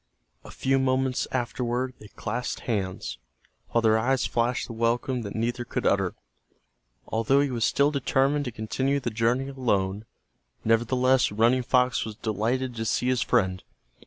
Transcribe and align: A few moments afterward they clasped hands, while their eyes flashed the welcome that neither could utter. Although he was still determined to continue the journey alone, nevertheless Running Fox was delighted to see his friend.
A 0.43 0.49
few 0.49 0.79
moments 0.79 1.27
afterward 1.31 1.93
they 1.99 2.07
clasped 2.07 2.61
hands, 2.61 3.19
while 3.69 3.83
their 3.83 3.99
eyes 3.99 4.25
flashed 4.25 4.65
the 4.65 4.73
welcome 4.73 5.21
that 5.21 5.35
neither 5.35 5.63
could 5.63 5.85
utter. 5.85 6.15
Although 7.07 7.41
he 7.41 7.51
was 7.51 7.65
still 7.65 7.91
determined 7.91 8.45
to 8.45 8.51
continue 8.51 8.99
the 8.99 9.11
journey 9.11 9.49
alone, 9.49 10.05
nevertheless 10.65 11.31
Running 11.31 11.61
Fox 11.61 12.03
was 12.03 12.15
delighted 12.15 12.73
to 12.77 12.85
see 12.85 13.09
his 13.09 13.21
friend. 13.21 13.61